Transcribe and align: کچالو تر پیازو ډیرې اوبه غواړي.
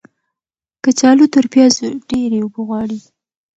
کچالو 0.83 1.25
تر 1.33 1.45
پیازو 1.53 1.87
ډیرې 2.09 2.37
اوبه 2.43 2.61
غواړي. 2.67 2.99